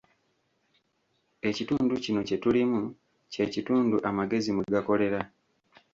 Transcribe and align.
Ekitundu 1.49 1.93
kino 2.03 2.21
kye 2.27 2.37
tulimu, 2.43 2.81
kye 3.33 3.45
kitundu 3.53 3.95
amagezi 4.09 4.49
mwe 4.53 4.65
gakolera. 4.73 5.21